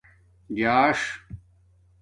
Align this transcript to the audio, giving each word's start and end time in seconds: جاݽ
جاݽ 0.57 0.99